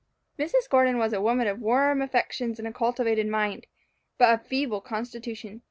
[0.39, 0.67] Mrs.
[0.67, 3.67] Gordon was a woman of warm affections and cultivated mind,
[4.17, 5.59] but of feeble constitution.